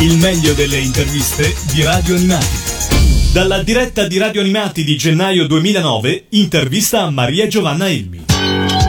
Il 0.00 0.16
meglio 0.16 0.54
delle 0.54 0.78
interviste 0.78 1.54
di 1.74 1.82
Radio 1.82 2.16
Animati. 2.16 2.46
Dalla 3.34 3.62
diretta 3.62 4.06
di 4.06 4.16
Radio 4.16 4.40
Animati 4.40 4.82
di 4.82 4.96
gennaio 4.96 5.46
2009, 5.46 6.24
intervista 6.30 7.02
a 7.02 7.10
Maria 7.10 7.46
Giovanna 7.46 7.86
Elmi. 7.86 8.79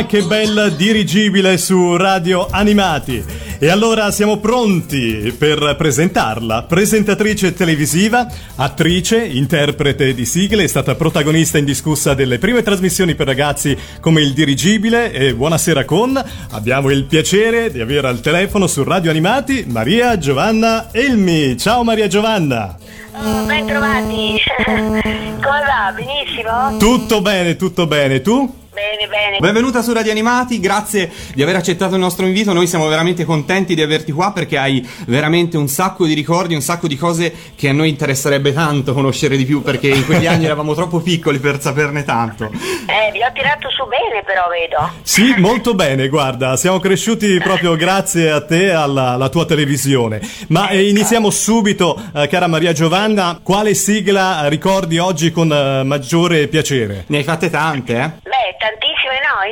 Ma 0.00 0.06
che 0.06 0.22
bel 0.22 0.72
dirigibile 0.78 1.58
su 1.58 1.94
Radio 1.94 2.46
Animati! 2.50 3.22
E 3.58 3.68
allora 3.68 4.10
siamo 4.10 4.38
pronti 4.38 5.34
per 5.36 5.74
presentarla. 5.76 6.62
Presentatrice 6.62 7.52
televisiva, 7.52 8.26
attrice, 8.56 9.22
interprete 9.22 10.14
di 10.14 10.24
sigle, 10.24 10.64
è 10.64 10.66
stata 10.68 10.94
protagonista 10.94 11.58
indiscussa 11.58 12.14
delle 12.14 12.38
prime 12.38 12.62
trasmissioni 12.62 13.14
per 13.14 13.26
ragazzi 13.26 13.76
come 14.00 14.22
Il 14.22 14.32
Dirigibile 14.32 15.12
e 15.12 15.34
Buonasera 15.34 15.84
con. 15.84 16.18
Abbiamo 16.52 16.88
il 16.88 17.04
piacere 17.04 17.70
di 17.70 17.82
avere 17.82 18.08
al 18.08 18.20
telefono 18.20 18.66
su 18.68 18.82
Radio 18.82 19.10
Animati 19.10 19.66
Maria 19.68 20.16
Giovanna 20.16 20.88
Elmi. 20.92 21.58
Ciao 21.58 21.84
Maria 21.84 22.06
Giovanna! 22.06 22.74
Oh, 23.12 23.44
ben 23.44 23.66
trovati. 23.66 24.40
Come 24.64 25.40
va? 25.42 25.92
Benissimo? 25.94 26.78
Tutto 26.78 27.20
bene, 27.20 27.56
tutto 27.56 27.86
bene. 27.86 28.22
Tu? 28.22 28.60
Bene, 28.80 29.08
bene. 29.08 29.38
Benvenuta 29.40 29.82
su 29.82 29.92
Radio 29.92 30.10
Animati, 30.10 30.58
grazie 30.58 31.12
di 31.34 31.42
aver 31.42 31.56
accettato 31.56 31.96
il 31.96 32.00
nostro 32.00 32.24
invito. 32.24 32.54
Noi 32.54 32.66
siamo 32.66 32.88
veramente 32.88 33.26
contenti 33.26 33.74
di 33.74 33.82
averti 33.82 34.10
qua 34.10 34.32
perché 34.32 34.56
hai 34.56 34.88
veramente 35.06 35.58
un 35.58 35.68
sacco 35.68 36.06
di 36.06 36.14
ricordi, 36.14 36.54
un 36.54 36.62
sacco 36.62 36.88
di 36.88 36.96
cose 36.96 37.30
che 37.54 37.68
a 37.68 37.72
noi 37.74 37.90
interesserebbe 37.90 38.54
tanto 38.54 38.94
conoscere 38.94 39.36
di 39.36 39.44
più 39.44 39.60
perché 39.60 39.88
in 39.88 40.06
quegli 40.06 40.26
anni 40.26 40.46
eravamo 40.46 40.72
troppo 40.72 41.00
piccoli 41.00 41.38
per 41.38 41.60
saperne 41.60 42.04
tanto. 42.04 42.46
Eh, 42.46 43.12
vi 43.12 43.22
ho 43.22 43.30
tirato 43.34 43.68
su 43.68 43.84
bene 43.86 44.22
però, 44.24 44.48
vedo. 44.48 44.90
Sì, 45.02 45.34
molto 45.36 45.74
bene, 45.74 46.08
guarda, 46.08 46.56
siamo 46.56 46.80
cresciuti 46.80 47.38
proprio 47.38 47.76
grazie 47.76 48.30
a 48.30 48.42
te 48.42 48.68
e 48.68 48.70
alla, 48.70 49.10
alla 49.10 49.28
tua 49.28 49.44
televisione. 49.44 50.22
Ma 50.48 50.70
eh, 50.70 50.88
iniziamo 50.88 51.28
subito, 51.28 52.00
eh, 52.14 52.28
cara 52.28 52.46
Maria 52.46 52.72
Giovanna, 52.72 53.40
quale 53.42 53.74
sigla 53.74 54.48
ricordi 54.48 54.96
oggi 54.96 55.30
con 55.30 55.52
eh, 55.52 55.82
maggiore 55.84 56.48
piacere? 56.48 57.04
Ne 57.08 57.18
hai 57.18 57.24
fatte 57.24 57.50
tante, 57.50 57.92
eh? 57.92 58.10
Beh, 58.22 58.39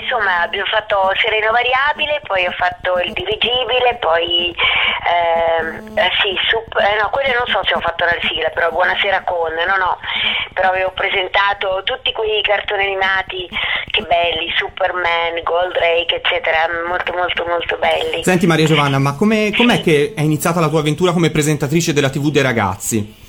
insomma, 0.03 0.43
abbiamo 0.43 0.67
fatto 0.67 1.13
Sereno 1.21 1.51
Variabile, 1.53 2.21
poi 2.27 2.47
ho 2.47 2.53
fatto 2.53 2.99
il 2.99 3.13
dirigibile, 3.13 3.97
poi 4.01 4.55
ehm, 4.55 5.99
eh, 5.99 6.11
sì, 6.21 6.35
sup- 6.49 6.79
eh, 6.79 6.97
no, 7.01 7.11
quelle 7.11 7.35
non 7.35 7.47
so 7.47 7.61
se 7.65 7.75
ho 7.75 7.81
fatto 7.81 8.05
la 8.05 8.17
sigla, 8.23 8.49
però 8.51 8.71
Buonasera 8.71 9.23
con, 9.23 9.53
no, 9.53 9.77
no, 9.77 9.99
però 10.53 10.69
avevo 10.71 10.93
presentato 10.93 11.83
tutti 11.85 12.13
quei 12.13 12.43
cartoni 12.43 12.85
animati 12.85 13.49
che 13.91 14.03
belli, 14.03 14.53
Superman, 14.57 15.43
Goldrake, 15.43 16.23
eccetera, 16.23 16.69
molto 16.87 17.13
molto 17.13 17.45
molto 17.47 17.77
belli. 17.77 18.23
Senti 18.23 18.47
Maria 18.47 18.67
Giovanna, 18.67 18.99
ma 18.99 19.15
come, 19.15 19.53
com'è 19.55 19.81
che 19.81 20.13
è 20.15 20.21
iniziata 20.23 20.61
la 20.61 20.69
tua 20.69 20.81
avventura 20.81 21.13
come 21.13 21.31
presentatrice 21.31 21.93
della 21.93 22.11
TV 22.11 22.31
dei 22.31 22.43
ragazzi? 22.43 23.27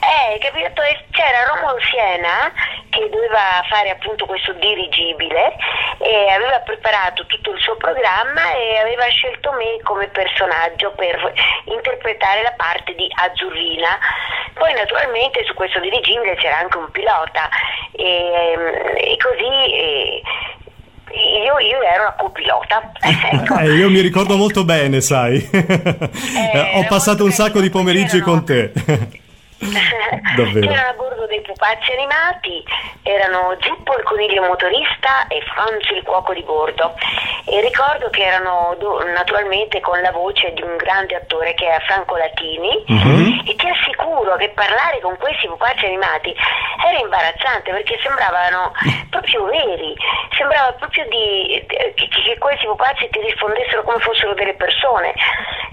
Eh, 0.00 0.38
capito? 0.38 0.80
C'era 1.10 1.44
Romolo 1.52 1.78
Siena 1.90 2.52
che 2.88 3.08
doveva 3.08 3.64
fare 3.68 3.90
appunto 3.90 4.26
questo 4.26 4.52
dirigibile 4.54 5.56
e 5.98 6.28
aveva 6.30 6.60
preparato 6.60 7.24
tutto 7.26 7.52
il 7.52 7.60
suo 7.60 7.76
programma 7.76 8.52
e 8.52 8.78
aveva 8.78 9.06
scelto 9.08 9.52
me 9.52 9.80
come 9.82 10.08
personaggio 10.08 10.92
per 10.92 11.32
interpretare 11.64 12.42
la 12.42 12.52
parte 12.56 12.94
di 12.94 13.08
Azzurrina. 13.08 13.98
Poi 14.54 14.72
naturalmente 14.74 15.44
su 15.44 15.54
questo 15.54 15.80
dirigibile 15.80 16.36
c'era 16.36 16.58
anche 16.58 16.76
un 16.76 16.90
pilota 16.90 17.48
e, 17.92 18.54
e 18.96 19.16
così 19.16 19.74
e, 19.74 20.22
io, 21.12 21.58
io 21.58 21.82
ero 21.82 22.04
la 22.04 22.14
copilota. 22.16 22.92
ecco. 23.00 23.54
Eh, 23.62 23.74
io 23.74 23.90
mi 23.90 24.00
ricordo 24.00 24.36
molto 24.36 24.64
bene, 24.64 25.00
sai. 25.00 25.36
Ho 25.52 25.58
era 26.52 26.86
passato 26.88 27.24
un 27.24 27.30
sacco 27.30 27.60
di 27.60 27.70
pomeriggi 27.70 28.20
con 28.20 28.44
te. 28.44 28.72
Davvero. 30.36 30.66
C'erano 30.66 30.88
a 30.88 30.94
bordo 30.94 31.26
dei 31.26 31.40
pupazzi 31.42 31.92
animati, 31.92 32.62
erano 33.02 33.56
Zippo 33.60 33.96
il 33.96 34.02
coniglio 34.02 34.42
motorista 34.42 35.26
e 35.28 35.40
Franci 35.54 35.94
il 35.94 36.02
cuoco 36.02 36.32
di 36.34 36.42
bordo. 36.42 36.94
E 37.44 37.60
ricordo 37.60 38.10
che 38.10 38.24
erano 38.24 38.76
naturalmente 39.14 39.80
con 39.80 40.00
la 40.00 40.10
voce 40.10 40.52
di 40.54 40.62
un 40.62 40.76
grande 40.76 41.16
attore 41.16 41.54
che 41.54 41.68
è 41.68 41.78
Franco 41.80 42.16
Latini 42.16 42.84
e 43.44 43.54
ti 43.56 43.68
assicuro 43.68 44.36
che 44.36 44.50
parlare 44.50 45.00
con 45.00 45.16
questi 45.18 45.46
pupazzi 45.46 45.86
animati 45.86 46.34
era 46.86 46.98
imbarazzante 46.98 47.70
perché 47.70 47.98
sembravano 48.02 48.72
proprio 49.10 49.44
veri, 49.44 49.94
sembrava 50.36 50.72
proprio 50.72 51.04
di, 51.08 51.64
che, 51.66 51.94
che 51.94 52.38
questi 52.38 52.66
pupazzi 52.66 53.08
ti 53.10 53.20
rispondessero 53.20 53.82
come 53.82 53.98
fossero 54.00 54.34
delle 54.34 54.54
persone. 54.54 55.14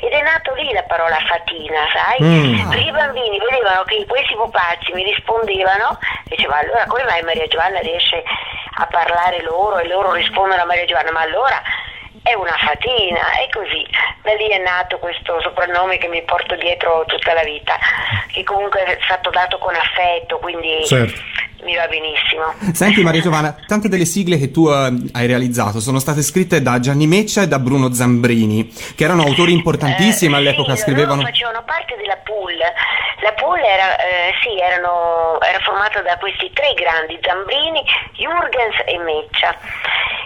Ed 0.01 0.11
è 0.11 0.21
nato 0.21 0.53
lì 0.53 0.71
la 0.71 0.83
parola 0.83 1.17
fatina, 1.27 1.85
sai? 1.93 2.23
Mm. 2.23 2.69
Perché 2.69 2.87
i 2.87 2.91
bambini 2.91 3.37
vedevano 3.37 3.78
che 3.83 4.05
questi 4.07 4.35
pupazzi 4.35 4.91
mi 4.93 5.03
rispondevano 5.03 5.97
diceva 6.25 6.59
allora 6.59 6.85
come 6.85 7.03
mai 7.03 7.21
Maria 7.23 7.47
Giovanna 7.47 7.79
riesce 7.79 8.23
a 8.77 8.85
parlare 8.87 9.41
loro 9.43 9.79
e 9.79 9.87
loro 9.87 10.13
rispondono 10.13 10.61
a 10.61 10.65
Maria 10.65 10.85
Giovanna? 10.85 11.11
Ma 11.11 11.21
allora 11.21 11.61
è 12.23 12.33
una 12.33 12.55
fatina 12.57 13.39
e 13.39 13.49
così 13.51 13.85
da 14.21 14.33
lì 14.33 14.49
è 14.49 14.57
nato 14.59 14.99
questo 14.99 15.39
soprannome 15.41 15.97
che 15.97 16.07
mi 16.07 16.21
porto 16.23 16.55
dietro 16.55 17.03
tutta 17.07 17.33
la 17.33 17.43
vita, 17.43 17.77
che 18.31 18.43
comunque 18.43 18.83
è 18.83 18.97
stato 19.03 19.29
dato 19.29 19.57
con 19.57 19.73
affetto, 19.73 20.37
quindi 20.39 20.85
Certo. 20.85 21.21
Mi 21.63 21.75
va 21.75 21.87
benissimo. 21.87 22.73
Senti 22.73 23.01
Maria 23.01 23.21
Giovanna, 23.21 23.55
tante 23.67 23.89
delle 23.89 24.05
sigle 24.05 24.37
che 24.37 24.51
tu 24.51 24.69
eh, 24.69 24.91
hai 25.13 25.27
realizzato 25.27 25.79
sono 25.79 25.99
state 25.99 26.21
scritte 26.21 26.61
da 26.61 26.79
Gianni 26.79 27.07
Meccia 27.07 27.41
e 27.41 27.47
da 27.47 27.59
Bruno 27.59 27.93
Zambrini, 27.93 28.67
che 28.95 29.03
erano 29.03 29.23
autori 29.23 29.51
importantissimi 29.51 30.33
Eh, 30.33 30.37
all'epoca, 30.37 30.75
sì, 30.75 30.81
scrivevano... 30.83 31.21
Facevano 31.21 31.63
parte 31.65 31.95
della 31.97 32.17
pool. 32.23 32.55
La 33.21 33.33
pool 33.33 33.59
era, 33.59 33.97
eh, 33.97 34.33
sì, 34.41 34.57
erano, 34.59 35.39
era 35.41 35.59
formata 35.59 36.01
da 36.01 36.17
questi 36.17 36.49
tre 36.53 36.73
grandi, 36.73 37.19
Zambrini, 37.21 37.83
Jurgens 38.13 38.75
e 38.85 38.97
Meccia. 38.97 39.55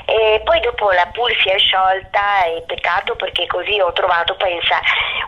E 0.05 0.41
poi 0.43 0.59
dopo 0.59 0.91
la 0.91 1.09
pool 1.13 1.31
si 1.41 1.49
è 1.49 1.57
sciolta 1.57 2.43
e 2.45 2.63
peccato 2.67 3.15
perché 3.15 3.47
così 3.47 3.79
ho 3.79 3.91
trovato, 3.93 4.35
pensa, 4.35 4.79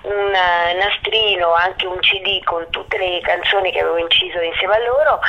un 0.04 0.34
eh, 0.36 0.74
nastrino, 0.76 1.54
anche 1.54 1.88
un 1.88 1.98
CD 2.00 2.44
con 2.44 2.66
tutte 2.70 2.98
le 2.98 3.22
canzoni 3.22 3.72
che 3.72 3.80
avevo 3.80 3.98
inciso 3.98 4.42
insieme 4.42 4.76
a 4.76 4.80
loro, 4.80 5.20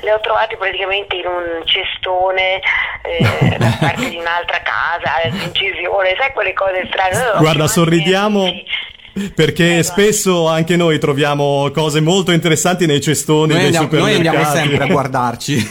le 0.00 0.12
ho 0.12 0.20
trovate 0.26 0.56
praticamente 0.56 1.14
in 1.16 1.26
un 1.26 1.62
cestone 1.64 2.60
eh, 3.06 3.56
da 3.58 3.76
parte 3.78 4.08
di 4.10 4.16
un'altra 4.16 4.60
casa, 4.62 5.22
incisione, 5.44 6.14
sai 6.18 6.32
quelle 6.32 6.52
cose 6.52 6.86
strane. 6.90 7.38
Guarda, 7.38 7.66
sorridiamo 7.68 8.44
sì. 8.46 9.30
perché 9.34 9.78
Esatto. 9.78 10.00
spesso 10.00 10.48
anche 10.48 10.76
noi 10.76 10.98
troviamo 10.98 11.70
cose 11.72 12.00
molto 12.00 12.32
interessanti 12.32 12.86
nei 12.86 13.00
cestoni 13.00 13.52
Noi 13.52 13.70
dei 13.70 13.76
andiamo, 13.76 13.88
noi 14.04 14.14
supermercati. 14.14 14.36
andiamo 14.36 14.54
sempre 14.70 14.84
a 14.84 14.86
guardarci. 14.92 15.68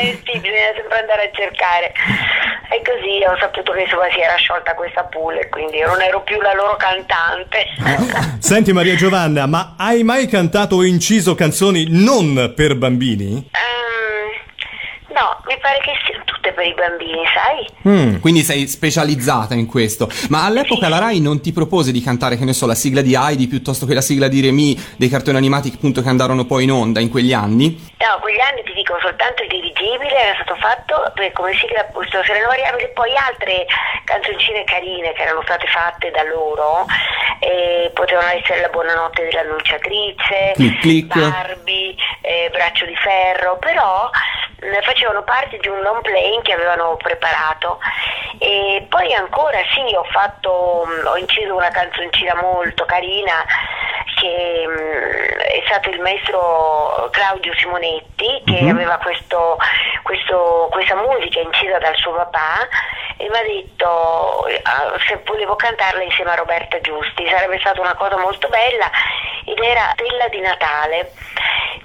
Eh 0.00 0.20
bisogna 0.60 0.74
sempre 0.76 0.98
andare 1.00 1.22
a 1.22 1.30
cercare. 1.32 1.92
E 2.70 2.82
così 2.84 3.24
ho 3.24 3.36
saputo 3.40 3.72
che 3.72 3.80
insomma 3.80 4.08
si 4.12 4.20
era 4.20 4.36
sciolta 4.36 4.74
questa 4.74 5.02
pool 5.04 5.48
quindi 5.50 5.78
io 5.78 5.88
non 5.88 6.00
ero 6.00 6.22
più 6.22 6.40
la 6.40 6.54
loro 6.54 6.76
cantante. 6.76 7.66
Senti 8.38 8.72
Maria 8.72 8.94
Giovanna, 8.94 9.46
ma 9.46 9.74
hai 9.76 10.04
mai 10.04 10.28
cantato 10.28 10.76
o 10.76 10.84
inciso 10.84 11.34
canzoni 11.34 11.86
non 11.88 12.52
per 12.54 12.76
bambini? 12.76 13.50
Ehm, 13.50 13.89
no, 15.14 15.40
mi 15.46 15.56
pare 15.60 15.78
che 15.82 15.92
siano 16.06 16.24
tutte 16.24 16.52
per 16.52 16.66
i 16.66 16.74
bambini, 16.74 17.22
sai? 17.34 17.66
Mm, 17.88 18.20
quindi 18.20 18.42
sei 18.42 18.66
specializzata 18.66 19.54
in 19.54 19.66
questo. 19.66 20.08
Ma 20.28 20.44
all'epoca 20.44 20.88
la 20.88 20.98
Rai 20.98 21.20
non 21.20 21.40
ti 21.40 21.52
propose 21.52 21.92
di 21.92 22.00
cantare, 22.02 22.36
che 22.36 22.44
ne 22.44 22.52
so, 22.52 22.66
la 22.66 22.74
sigla 22.74 23.00
di 23.00 23.14
Heidi 23.14 23.46
piuttosto 23.48 23.86
che 23.86 23.94
la 23.94 24.00
sigla 24.00 24.28
di 24.28 24.40
Remy 24.40 24.76
dei 24.96 25.08
cartoni 25.08 25.36
animati 25.36 25.72
appunto 25.74 26.02
che 26.02 26.08
andarono 26.08 26.44
poi 26.44 26.64
in 26.64 26.72
onda 26.72 27.00
in 27.00 27.10
quegli 27.10 27.32
anni? 27.32 27.88
No, 27.98 28.18
quegli 28.20 28.40
anni 28.40 28.62
ti 28.64 28.72
dico 28.72 28.96
soltanto 29.00 29.42
il 29.42 29.48
dirigibile 29.48 30.14
era 30.16 30.34
stato 30.42 30.56
fatto 30.60 31.12
per- 31.14 31.32
come 31.32 31.52
sigla 31.54 31.84
questo 31.92 32.22
Sereno 32.24 32.46
Variabile, 32.48 32.88
poi 32.94 33.10
altre 33.16 33.66
canzoncine 34.04 34.64
carine 34.64 35.12
che 35.12 35.22
erano 35.22 35.42
state 35.42 35.66
fatte 35.66 36.10
da 36.10 36.22
loro, 36.24 36.86
eh, 37.40 37.90
potevano 37.94 38.28
essere 38.28 38.60
La 38.62 38.68
Buonanotte 38.68 39.24
dell'Annunciatrice, 39.24 40.52
Clic, 40.54 40.80
clic. 40.80 41.06
Barbie, 41.18 41.94
eh, 42.22 42.48
Braccio 42.52 42.84
di 42.86 42.96
Ferro, 42.96 43.58
però 43.58 44.10
facevano 44.82 45.22
parte 45.22 45.58
di 45.58 45.68
un 45.68 45.80
long 45.80 46.00
playing 46.02 46.42
che 46.42 46.52
avevano 46.52 46.96
preparato. 46.96 47.78
E 48.38 48.86
poi 48.88 49.12
ancora 49.14 49.58
sì 49.74 49.94
ho 49.94 50.04
fatto 50.04 50.84
mh, 50.86 51.06
ho 51.06 51.16
inciso 51.16 51.54
una 51.54 51.68
canzoncina 51.70 52.34
molto 52.40 52.84
carina 52.84 53.44
che 54.16 54.66
mh, 54.66 55.38
è 55.40 55.62
stato 55.66 55.90
il 55.90 56.00
maestro 56.00 57.08
Claudio 57.10 57.54
Simonetti 57.54 58.42
che 58.46 58.68
aveva 58.68 58.98
questo, 58.98 59.58
questo- 60.02 60.68
questa 60.70 60.94
musica 60.96 61.40
incisa 61.40 61.78
dal 61.78 61.96
suo 61.96 62.12
papà 62.12 62.68
e 63.16 63.28
mi 63.28 63.36
ha 63.36 63.42
detto 63.42 64.46
eh, 64.46 64.62
se 65.06 65.20
volevo 65.24 65.56
cantarla 65.56 66.02
insieme 66.02 66.30
a 66.32 66.36
Roberta 66.36 66.80
Giusti 66.80 67.28
sarebbe 67.28 67.58
stata 67.58 67.80
una 67.80 67.94
cosa 67.94 68.16
molto 68.18 68.48
bella 68.48 68.90
ed 69.44 69.58
era 69.58 69.92
Stella 69.94 70.28
di 70.28 70.40
Natale. 70.40 71.12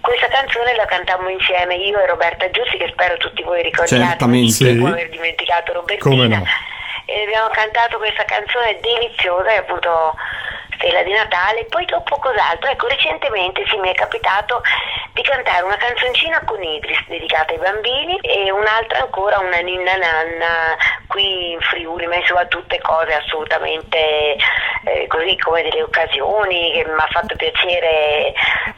Questa 0.02 0.28
canzone 0.28 0.76
la 0.76 0.86
cantammo 0.86 1.30
insieme 1.30 1.76
io 1.76 2.00
e 2.00 2.06
Roberta 2.06 2.50
Giusti 2.52 2.65
che 2.78 2.90
spero 2.92 3.18
tutti 3.18 3.44
voi 3.44 3.62
ricordiate 3.64 4.18
può 4.18 4.88
aver 4.88 5.10
dimenticato 5.10 5.74
Robertina. 5.74 6.38
No. 6.38 6.46
e 7.06 7.22
abbiamo 7.24 7.50
cantato 7.50 7.98
questa 7.98 8.26
canzone 8.26 8.80
deliziosa 8.82 9.52
è 9.52 9.58
appunto 9.58 10.16
Stella 10.86 11.02
di 11.02 11.14
Natale 11.14 11.66
poi 11.66 11.84
dopo 11.86 12.16
cos'altro 12.22 12.70
ecco 12.70 12.86
recentemente 12.86 13.66
sì 13.66 13.76
mi 13.78 13.90
è 13.90 13.96
capitato 13.96 14.62
di 15.14 15.24
cantare 15.24 15.66
una 15.66 15.78
canzoncina 15.78 16.40
con 16.46 16.62
Idris 16.62 17.02
dedicata 17.08 17.54
ai 17.54 17.58
bambini 17.58 18.20
e 18.22 18.52
un'altra 18.52 19.02
ancora 19.02 19.40
una 19.40 19.66
ninna 19.66 19.98
nanna 19.98 20.78
qui 21.08 21.54
in 21.54 21.60
Friuli 21.62 22.06
ma 22.06 22.18
insomma 22.18 22.46
tutte 22.46 22.78
cose 22.82 23.16
assolutamente 23.18 24.38
eh, 24.86 25.08
così 25.08 25.36
come 25.40 25.64
delle 25.64 25.82
occasioni 25.82 26.74
che 26.78 26.86
mi 26.86 27.02
ha 27.02 27.10
fatto 27.10 27.34
piacere 27.36 28.34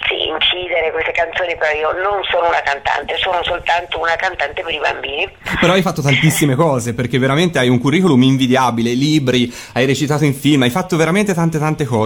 sì, 0.07 0.29
incidere 0.29 0.91
queste 0.91 1.11
canzoni 1.11 1.57
però 1.57 1.75
io 1.75 1.91
non 1.91 2.23
sono 2.23 2.47
una 2.47 2.61
cantante 2.61 3.17
sono 3.17 3.43
soltanto 3.43 3.99
una 3.99 4.15
cantante 4.15 4.63
per 4.63 4.73
i 4.73 4.79
bambini 4.79 5.29
Però 5.59 5.73
hai 5.73 5.81
fatto 5.81 6.01
tantissime 6.01 6.55
cose 6.55 6.93
perché 6.93 7.17
veramente 7.17 7.57
hai 7.57 7.67
un 7.67 7.79
curriculum 7.79 8.21
invidiabile, 8.21 8.93
libri, 8.93 9.51
hai 9.73 9.85
recitato 9.85 10.23
in 10.23 10.33
film, 10.33 10.61
hai 10.61 10.69
fatto 10.69 10.95
veramente 10.97 11.33
tante 11.33 11.57
tante 11.57 11.85
cose. 11.85 11.96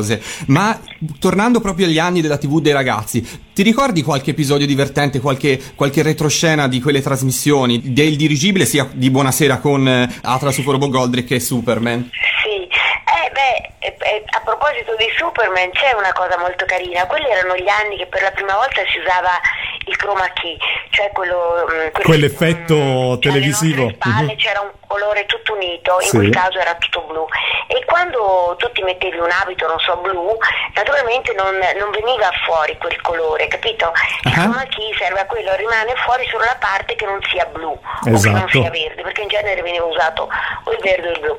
Ma 0.47 0.79
tornando 1.19 1.59
proprio 1.59 1.85
agli 1.87 1.99
anni 1.99 2.21
della 2.21 2.37
TV 2.37 2.59
dei 2.61 2.73
ragazzi, 2.73 3.21
ti 3.53 3.63
ricordi 3.63 4.01
qualche 4.01 4.31
episodio 4.31 4.65
divertente, 4.65 5.19
qualche, 5.19 5.59
qualche 5.75 6.01
retroscena 6.03 6.67
di 6.67 6.81
quelle 6.81 7.01
trasmissioni 7.01 7.93
del 7.93 8.15
dirigibile 8.15 8.65
sia 8.65 8.87
di 8.91 9.09
Buonasera 9.09 9.57
con 9.57 9.87
eh, 9.87 10.09
Atra 10.23 10.51
su 10.51 10.61
Forobo 10.61 10.89
Goldrick 10.89 11.31
e 11.31 11.39
Superman? 11.39 12.09
Sì, 12.43 12.63
eh 12.63 13.31
beh, 13.31 13.85
eh, 13.85 13.95
eh, 13.99 14.23
a 14.37 14.41
proposito 14.43 14.95
di 14.97 15.05
Superman 15.17 15.69
c'è 15.71 15.91
una 15.97 16.13
cosa 16.13 16.37
molto 16.39 16.65
carina, 16.65 17.05
quelli 17.07 17.27
erano 17.29 17.55
gli 17.55 17.67
anni 17.69 17.97
che 17.97 18.07
per 18.07 18.21
la 18.21 18.31
prima 18.31 18.53
volta 18.55 18.81
si 18.91 18.97
usava 18.99 19.39
il 19.87 19.95
chroma 19.97 20.27
key, 20.33 20.55
cioè 20.91 21.09
quello... 21.11 21.65
mm, 21.65 21.91
quello- 21.91 22.05
Quell'effetto 22.07 23.15
mm, 23.17 23.19
televisivo. 23.19 23.83
alle 23.83 23.93
spalle 23.95 24.31
Mhm. 24.33 24.37
c'era 24.37 24.61
un 24.61 24.69
colore 24.91 25.25
tutto 25.25 25.53
unito, 25.53 25.95
in 26.01 26.07
Sì. 26.07 26.17
quel 26.17 26.29
caso 26.31 26.59
era 26.59 26.75
tutto 26.75 27.01
blu 27.07 27.25
e 27.67 27.83
quando 27.85 28.55
tu 28.57 28.69
ti 28.73 28.83
mettevi 28.83 29.17
un 29.17 29.31
abito, 29.31 29.65
non 29.67 29.79
so, 29.79 29.95
blu, 29.97 30.37
naturalmente 30.75 31.33
non, 31.33 31.55
non 31.79 31.91
veniva 31.91 32.29
fuori 32.45 32.75
quel 32.77 32.99
colore, 33.01 33.47
capito? 33.47 33.93
Il 34.23 34.31
Ah. 34.35 34.41
chroma 34.41 34.65
key 34.67 34.93
serve 34.97 35.21
a 35.21 35.25
quello, 35.25 35.55
rimane 35.55 35.93
fuori 36.03 36.27
solo 36.27 36.43
la 36.43 36.57
parte 36.59 36.95
che 36.95 37.05
non 37.05 37.19
sia 37.31 37.45
blu 37.45 37.71
o 37.71 37.79
che 38.03 38.09
non 38.09 38.15
Esatto. 38.15 38.49
sia 38.49 38.69
verde, 38.69 39.01
perché 39.01 39.21
in 39.21 39.27
genere 39.29 39.61
veniva 39.61 39.85
usato 39.85 40.27
o 40.65 40.71
il 40.71 40.79
verde 40.81 41.07
o 41.07 41.11
il 41.11 41.19
blu. 41.19 41.37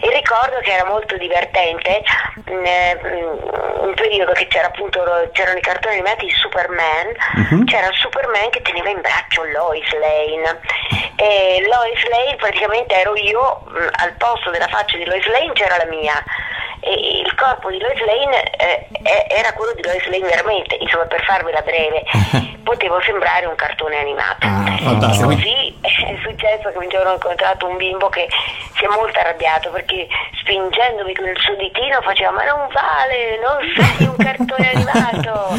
E 0.00 0.10
ricordo 0.10 0.58
che 0.62 0.72
era 0.72 0.84
molto 0.84 1.16
divertente 1.16 2.02
mh, 2.44 2.64
eh, 2.64 2.98
mh, 3.02 3.84
un 3.86 3.94
periodo 3.94 4.32
che 4.32 4.46
c'era 4.46 4.68
appunto 4.68 5.02
c'erano 5.32 5.58
i 5.58 5.62
cartoni 5.62 5.94
animati 5.94 6.26
di 6.26 6.32
Superman, 6.32 7.12
Mhm. 7.34 7.64
c'era 7.66 7.90
Superman 7.92 8.50
che 8.50 8.62
teneva 8.62 8.88
in 8.90 9.00
braccio 9.00 9.42
Lois 9.44 9.90
Lane 9.92 10.60
e 11.16 11.64
Lois 11.68 12.08
Lane 12.08 12.36
praticamente 12.36 12.94
ero 12.94 13.14
io 13.16 13.62
mh, 13.66 13.88
al 14.02 14.12
posto 14.18 14.50
della 14.50 14.68
faccia 14.68 14.96
di 14.96 15.04
Lois 15.04 15.26
Lane 15.26 15.52
c'era 15.52 15.76
la 15.76 15.86
mia 15.86 16.22
e 16.84 17.20
il 17.24 17.34
corpo 17.34 17.70
di 17.70 17.78
Lois 17.78 17.98
Lane 18.04 18.50
eh, 18.58 18.86
era 19.28 19.52
quello 19.54 19.72
di 19.72 19.82
Lois 19.82 20.04
Lane 20.06 20.28
veramente, 20.28 20.76
insomma 20.78 21.04
per 21.06 21.24
farvela 21.24 21.62
breve, 21.62 22.04
potevo 22.62 23.00
sembrare 23.00 23.46
un 23.46 23.54
cartone 23.54 23.96
animato. 23.96 24.46
Ah, 24.46 24.76
fantastico. 24.76 25.28
Così 25.28 25.78
è 25.80 26.18
successo 26.22 26.70
che 26.70 26.78
un 26.78 26.88
giorno 26.88 27.10
ho 27.10 27.14
incontrato 27.14 27.66
un 27.66 27.78
bimbo 27.78 28.10
che 28.10 28.28
si 28.76 28.84
è 28.84 28.88
molto 28.88 29.18
arrabbiato 29.18 29.70
perché 29.70 30.06
spingendomi 30.40 31.14
con 31.14 31.28
il 31.28 31.38
suo 31.40 31.54
ditino 31.56 32.02
faceva 32.02 32.32
ma 32.32 32.44
non 32.44 32.68
vale, 32.70 33.38
non 33.40 33.58
sei 33.74 34.06
un 34.06 34.16
cartone 34.16 34.68
animato 34.74 35.54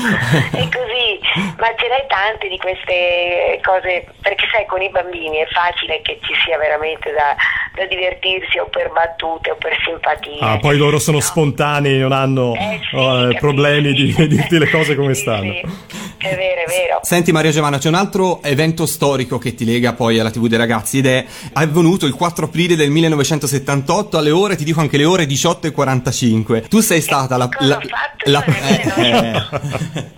e 0.53 0.69
così, 0.69 1.19
ma 1.57 1.67
ce 1.77 1.88
n'hai 1.88 2.05
tante 2.07 2.47
di 2.50 2.57
queste 2.57 3.59
cose 3.63 4.05
perché 4.21 4.45
sai 4.51 4.65
con 4.65 4.81
i 4.81 4.89
bambini 4.89 5.38
è 5.38 5.47
facile 5.47 6.01
che 6.01 6.19
ci 6.21 6.33
sia 6.45 6.57
veramente 6.57 7.12
da, 7.12 7.35
da 7.75 7.85
divertirsi 7.88 8.57
o 8.59 8.67
per 8.67 8.91
battute 8.91 9.51
o 9.51 9.55
per 9.55 9.75
simpatia. 9.85 10.39
Ah, 10.39 10.57
poi 10.59 10.77
loro 10.77 11.00
sono 11.00 11.17
No. 11.17 11.24
spontanei, 11.24 11.97
non 12.00 12.12
hanno 12.12 12.53
Eh 12.55 12.79
sì, 12.89 12.95
eh, 12.95 13.00
capisci? 13.00 13.39
problemi 13.39 13.93
di 13.93 14.13
di 14.15 14.27
dirti 14.27 14.57
le 14.57 14.69
cose 14.69 14.95
come 14.95 15.13
Sì, 15.13 15.21
stanno. 15.21 15.51
sì. 15.51 16.03
È 16.17 16.35
vero, 16.35 16.62
è 16.62 16.65
vero. 16.67 17.00
Senti 17.03 17.31
Maria 17.31 17.51
Giovanna, 17.51 17.77
c'è 17.77 17.88
un 17.88 17.93
altro 17.93 18.41
evento 18.41 18.88
storico 18.88 19.38
che 19.38 19.53
ti 19.53 19.63
lega 19.63 19.93
poi 19.93 20.17
alla 20.17 20.31
TV 20.31 20.47
dei 20.47 20.57
ragazzi 20.57 20.97
ed 20.97 21.05
è 21.05 21.24
avvenuto 21.53 22.07
il 22.07 22.15
4 22.15 22.45
aprile 22.45 22.75
del 22.75 22.89
1978 22.89 24.17
alle 24.17 24.31
ore, 24.31 24.55
ti 24.55 24.63
dico 24.63 24.79
anche 24.81 24.97
le 24.97 25.05
ore 25.05 25.27
18 25.27 25.67
e 25.67 25.71
45. 25.71 26.62
Tu 26.69 26.79
sei 26.81 27.01
stata 27.01 27.38
la... 27.38 27.47
la- 27.59 27.79
la- 28.27 28.43
nel 28.47 28.93
eh. 28.97 30.13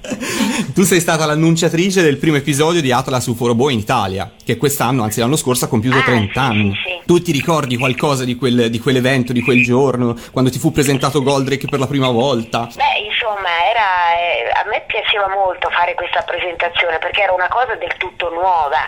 tu 0.73 0.83
sei 0.83 0.99
stata 1.01 1.25
l'annunciatrice 1.27 2.01
del 2.01 2.17
primo 2.17 2.37
episodio 2.37 2.81
di 2.81 2.91
Atlas 2.91 3.27
UFO 3.27 3.47
Robot 3.47 3.71
in 3.71 3.79
Italia, 3.79 4.31
che 4.43 4.57
quest'anno, 4.57 5.03
anzi 5.03 5.19
l'anno 5.19 5.35
scorso, 5.35 5.65
ha 5.65 5.67
compiuto 5.67 5.97
Ah, 5.99 6.03
30 6.03 6.31
sì, 6.33 6.39
anni. 6.39 6.71
sì, 6.83 6.89
sì. 6.89 7.01
Tu 7.05 7.21
ti 7.21 7.31
ricordi 7.31 7.77
qualcosa 7.77 8.25
di, 8.25 8.35
quel- 8.35 8.69
di 8.69 8.79
quell'evento, 8.79 9.31
di 9.33 9.41
quel 9.41 9.63
giorno, 9.63 10.15
quando 10.31 10.49
ti 10.49 10.57
fu 10.59 10.71
presentato 10.71 11.21
Goldrake 11.23 11.67
per 11.69 11.79
la 11.79 11.87
prima 11.87 12.09
volta? 12.09 12.67
Beh, 12.75 13.05
insomma, 13.07 13.47
era, 13.69 14.17
eh, 14.19 14.49
a 14.51 14.67
me 14.69 14.83
piaceva 14.87 15.27
molto 15.29 15.69
fare 15.69 15.93
questa 15.93 16.21
presentazione 16.23 16.97
perché 16.99 17.21
era 17.21 17.31
una 17.33 17.47
cosa 17.47 17.75
del 17.75 17.93
tutto 17.97 18.29
nuova 18.29 18.79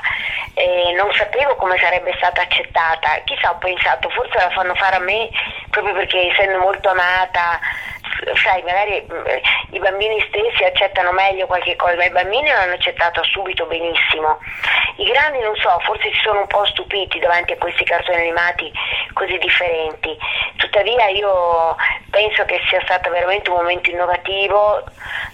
e 0.53 0.91
non 0.98 1.08
sapevo 1.15 1.55
come 1.55 1.77
sarebbe 1.79 2.12
stata 2.17 2.41
accettata. 2.41 3.22
Chissà, 3.24 3.51
ho 3.51 3.58
pensato, 3.60 4.10
forse 4.10 4.36
la 4.36 4.50
fanno 4.51 4.75
fare 4.75 4.98
a 4.98 5.00
me 5.00 5.29
proprio 5.69 5.93
perché 5.93 6.27
essendo 6.31 6.60
molto 6.60 6.89
amata, 6.89 7.60
sai, 8.36 8.62
magari 8.64 9.06
mm, 9.12 9.26
i 9.72 9.80
bambini 9.80 10.24
stessi 10.28 10.64
accettano 10.64 11.12
meglio 11.12 11.48
qualche 11.48 11.76
cosa, 11.76 11.96
ma 11.96 12.06
i 12.06 12.12
bambini 12.12 12.50
l'hanno 12.50 12.74
accettato 12.74 13.24
subito 13.24 13.66
benissimo. 13.66 14.40
I 14.98 15.06
grandi 15.06 15.40
non 15.40 15.56
so, 15.56 15.80
forse 15.86 16.12
si 16.12 16.20
sono 16.24 16.42
un 16.42 16.48
po' 16.48 16.66
stupiti 16.66 17.20
davanti 17.20 17.54
a 17.54 17.58
questi 17.58 17.84
cartoni 17.84 18.18
animati 18.18 18.72
così 19.14 19.38
differenti. 19.38 20.18
Tuttavia 20.58 21.08
io 21.08 21.76
penso 22.10 22.44
che 22.46 22.60
sia 22.70 22.82
stato 22.84 23.10
veramente 23.10 23.50
un 23.50 23.58
momento 23.58 23.90
innovativo 23.90 24.84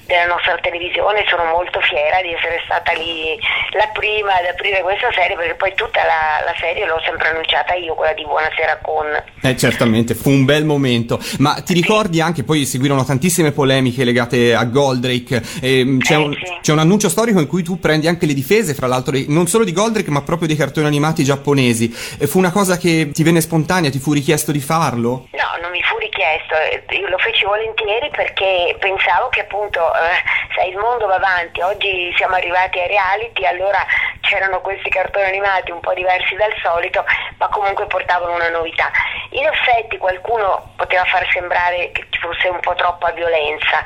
della 0.05 0.25
nostra 0.25 0.57
televisione, 0.61 1.25
sono 1.27 1.45
molto 1.45 1.79
fiera 1.81 2.21
di 2.21 2.33
essere 2.33 2.61
stata 2.65 2.91
lì 2.93 3.37
la 3.71 3.89
prima 3.93 4.35
ad 4.37 4.45
aprire 4.45 4.81
questa 4.81 5.11
serie 5.13 5.35
perché 5.35 5.55
poi 5.55 5.73
tutta 5.75 6.03
la, 6.05 6.45
la 6.45 6.53
serie 6.59 6.85
l'ho 6.85 7.01
sempre 7.03 7.29
annunciata 7.29 7.73
io, 7.73 7.93
quella 7.95 8.13
di 8.13 8.23
Buonasera 8.23 8.79
con. 8.81 9.05
Eh, 9.41 9.57
certamente, 9.57 10.13
fu 10.15 10.29
un 10.29 10.45
bel 10.45 10.65
momento. 10.65 11.19
Ma 11.39 11.61
ti 11.63 11.73
ricordi 11.73 12.21
anche, 12.21 12.43
poi 12.43 12.65
seguirono 12.65 13.03
tantissime 13.03 13.51
polemiche 13.51 14.03
legate 14.03 14.53
a 14.53 14.63
Goldrake. 14.65 15.41
c'è, 15.41 15.59
Eh, 15.61 15.81
un, 16.15 16.33
sì. 16.33 16.57
c'è 16.61 16.71
un 16.71 16.79
annuncio 16.79 17.09
storico 17.09 17.39
in 17.39 17.47
cui 17.47 17.63
tu 17.63 17.79
prendi 17.79 18.07
anche 18.07 18.25
le 18.25 18.33
difese, 18.33 18.73
fra 18.73 18.87
l'altro, 18.87 19.13
non 19.27 19.47
solo 19.47 19.63
di 19.63 19.73
Goldrake, 19.73 20.11
ma 20.11 20.21
proprio 20.21 20.47
dei 20.47 20.55
cartoni 20.57 20.85
animati 20.87 21.23
giapponesi. 21.23 21.89
Fu 21.89 22.37
una 22.37 22.51
cosa 22.51 22.77
che 22.77 23.09
ti 23.11 23.23
venne 23.23 23.41
spontanea, 23.41 23.89
ti 23.89 23.99
fu 23.99 24.13
richiesto 24.13 24.51
di 24.51 24.59
farlo? 24.59 25.27
No, 25.31 25.61
non 25.61 25.71
mi 25.71 25.81
fu 25.83 25.97
richiesto, 25.97 26.53
eh, 26.55 26.83
io 26.95 27.07
lo 27.09 27.17
feci 27.17 27.43
volentieri 27.45 28.09
perché 28.09 28.75
pensavo 28.79 29.29
che 29.29 29.41
appunto, 29.41 29.79
eh, 29.97 30.67
il 30.67 30.77
mondo 30.77 31.05
va 31.07 31.15
avanti, 31.15 31.61
oggi 31.61 32.13
siamo 32.15 32.35
arrivati 32.35 32.79
ai 32.79 32.87
reality, 32.87 33.45
allora 33.45 33.85
c'erano 34.21 34.61
questi 34.61 34.89
cartoni 34.89 35.25
animati 35.25 35.71
un 35.71 35.79
po' 35.79 35.93
diversi 35.93 36.35
dal 36.35 36.53
solito, 36.61 37.05
ma 37.37 37.47
comunque 37.47 37.85
portavano 37.87 38.33
una 38.33 38.49
novità. 38.49 38.89
In 39.31 39.45
effetti 39.45 39.97
qualcuno 39.97 40.73
poteva 40.75 41.03
far 41.05 41.27
sembrare 41.31 41.91
che 41.91 42.07
ci 42.09 42.19
fosse 42.19 42.47
un 42.47 42.59
po' 42.59 42.75
troppa 42.75 43.11
violenza. 43.11 43.83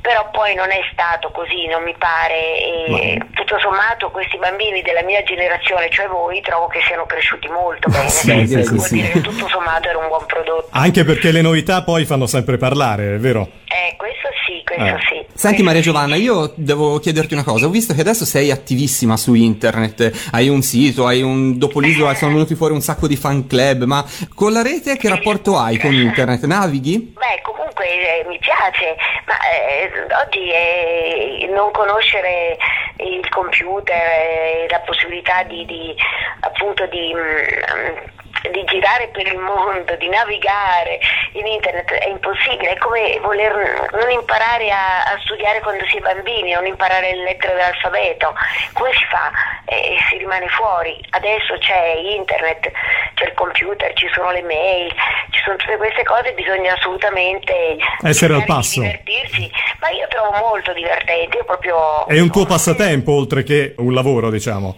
Però 0.00 0.30
poi 0.32 0.54
non 0.54 0.70
è 0.70 0.80
stato 0.92 1.30
così, 1.30 1.66
non 1.66 1.82
mi 1.82 1.94
pare, 1.98 2.56
e 2.56 3.20
tutto 3.34 3.58
sommato 3.58 4.10
questi 4.10 4.38
bambini 4.38 4.80
della 4.82 5.02
mia 5.02 5.22
generazione, 5.22 5.90
cioè 5.90 6.06
voi, 6.08 6.40
trovo 6.40 6.68
che 6.68 6.80
siano 6.86 7.04
cresciuti 7.04 7.48
molto 7.48 7.88
bene, 7.90 8.08
Sì, 8.08 8.46
sì, 8.46 8.62
sì, 8.64 8.74
vuol 8.74 8.80
sì. 8.86 8.94
dire 8.94 9.08
che 9.10 9.20
tutto 9.20 9.46
sommato 9.48 9.88
era 9.88 9.98
un 9.98 10.08
buon 10.08 10.24
prodotto. 10.26 10.68
Anche 10.70 11.04
perché 11.04 11.30
le 11.32 11.42
novità 11.42 11.82
poi 11.82 12.04
fanno 12.06 12.26
sempre 12.26 12.56
parlare, 12.56 13.14
è 13.14 13.18
vero? 13.18 13.48
Eh, 13.66 13.94
questo 13.96 14.28
sì, 14.46 14.62
questo 14.64 14.84
Eh. 14.84 14.98
sì. 15.08 15.38
Senti 15.38 15.62
Maria. 15.62 15.80
Giovanna, 15.80 16.16
io 16.16 16.52
devo 16.56 16.98
chiederti 16.98 17.32
una 17.34 17.44
cosa, 17.44 17.66
ho 17.66 17.70
visto 17.70 17.94
che 17.94 18.00
adesso 18.02 18.24
sei 18.26 18.50
attivissima 18.50 19.16
su 19.16 19.32
internet, 19.34 20.28
hai 20.32 20.48
un 20.48 20.60
sito, 20.62 21.06
hai 21.06 21.22
un 21.22 21.56
dopo 21.58 21.80
l'isola 21.80 22.14
sono 22.14 22.32
venuti 22.32 22.54
fuori 22.54 22.74
un 22.74 22.80
sacco 22.82 23.06
di 23.06 23.16
fan 23.16 23.46
club, 23.46 23.84
ma 23.84 24.04
con 24.34 24.52
la 24.52 24.60
rete 24.62 24.96
che 24.98 25.08
rapporto 25.08 25.56
hai 25.58 25.78
con 25.78 25.92
internet? 25.94 26.44
Navighi? 26.44 27.14
Beh, 27.16 27.40
comunque 27.42 27.59
eh, 27.80 28.24
mi 28.26 28.38
piace, 28.38 28.96
ma 29.26 29.36
eh, 29.48 29.90
oggi 30.24 30.50
eh, 30.50 31.48
non 31.50 31.70
conoscere 31.72 32.56
il 32.98 33.28
computer 33.28 33.96
e 33.96 34.66
la 34.68 34.80
possibilità 34.80 35.42
di, 35.44 35.64
di, 35.64 35.94
appunto 36.40 36.86
di, 36.86 37.14
mm, 37.14 38.19
di 38.48 38.64
girare 38.64 39.08
per 39.08 39.26
il 39.26 39.36
mondo, 39.38 39.94
di 39.96 40.08
navigare 40.08 40.98
in 41.32 41.46
internet 41.46 41.90
è 41.92 42.08
impossibile, 42.08 42.72
è 42.72 42.78
come 42.78 43.18
voler 43.20 43.88
non 43.92 44.10
imparare 44.10 44.70
a, 44.70 45.04
a 45.04 45.18
studiare 45.22 45.60
quando 45.60 45.84
si 45.86 45.98
è 45.98 46.00
bambini, 46.00 46.52
non 46.52 46.66
imparare 46.66 47.14
le 47.14 47.22
lettere 47.24 47.54
dell'alfabeto. 47.54 48.34
Come 48.72 48.90
si 48.92 49.04
fa? 49.04 49.30
Eh, 49.66 49.96
si 50.08 50.16
rimane 50.18 50.48
fuori. 50.48 50.98
Adesso 51.10 51.58
c'è 51.58 51.94
internet, 51.96 52.70
c'è 53.14 53.24
il 53.26 53.34
computer, 53.34 53.92
ci 53.94 54.08
sono 54.14 54.30
le 54.30 54.42
mail, 54.42 54.90
ci 55.30 55.40
sono 55.44 55.56
tutte 55.56 55.76
queste 55.76 56.02
cose, 56.04 56.32
bisogna 56.32 56.74
assolutamente 56.74 57.76
Essere 58.02 58.34
al 58.34 58.44
passo. 58.44 58.80
divertirsi. 58.80 59.50
Ma 59.80 59.90
io 59.90 60.06
trovo 60.08 60.32
molto 60.38 60.72
divertente, 60.72 61.36
io 61.36 61.44
proprio 61.44 62.06
È 62.06 62.18
un 62.20 62.30
tuo 62.30 62.46
passatempo 62.46 63.12
oltre 63.12 63.42
che 63.42 63.74
un 63.78 63.92
lavoro, 63.94 64.30
diciamo. 64.30 64.76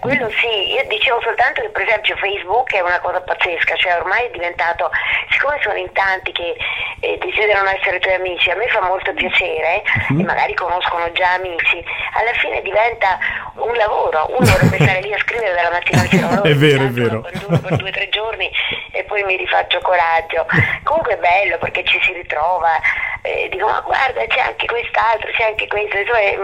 Quello 0.00 0.28
sì, 0.30 0.72
io 0.72 0.84
dicevo 0.88 1.20
soltanto 1.22 1.60
che 1.62 1.68
per 1.68 1.82
esempio 1.86 2.16
Facebook 2.16 2.72
è 2.74 2.80
una 2.80 2.98
cosa 3.00 3.20
pazzesca, 3.20 3.76
cioè 3.76 3.94
ormai 3.96 4.26
è 4.26 4.30
diventato, 4.30 4.90
siccome 5.30 5.58
sono 5.62 5.76
in 5.76 5.92
tanti 5.92 6.32
che 6.32 6.56
eh, 7.00 7.18
desiderano 7.18 7.68
essere 7.70 7.98
tuoi 8.00 8.14
amici, 8.14 8.50
a 8.50 8.56
me 8.56 8.66
fa 8.68 8.80
molto 8.80 9.12
piacere 9.12 9.82
Mhm. 10.10 10.20
e 10.20 10.24
magari 10.24 10.54
conoscono 10.54 11.10
già 11.12 11.32
amici, 11.34 11.82
alla 12.14 12.32
fine 12.34 12.60
diventa 12.62 13.18
un 13.56 13.74
lavoro, 13.74 14.26
uno 14.30 14.40
dovrebbe 14.46 14.76
stare 14.76 15.00
lì 15.02 15.12
a 15.12 15.18
scrivere 15.18 15.54
dalla 15.54 15.70
mattina 15.70 16.00
al 16.00 16.08
sera, 16.10 16.42
È 16.42 16.54
vero, 16.54 16.82
è 16.84 16.88
vero. 16.88 17.20
per 17.20 17.76
due 17.76 17.88
o 17.88 17.92
tre 17.92 18.08
giorni 18.08 18.50
e 18.92 19.04
poi 19.04 19.22
mi 19.24 19.36
rifaccio 19.36 19.78
coraggio. 19.80 20.46
Comunque 20.84 21.14
è 21.14 21.18
bello 21.18 21.58
perché 21.58 21.84
ci 21.84 21.98
si 22.02 22.12
ritrova, 22.12 22.78
eh, 23.22 23.48
dico 23.50 23.66
ma 23.66 23.80
guarda 23.80 24.24
c'è 24.26 24.40
anche 24.40 24.66
quest'altro, 24.66 25.30
c'è 25.32 25.44
anche 25.44 25.66
questo, 25.66 25.96
insomma 25.98 26.18
è, 26.18 26.38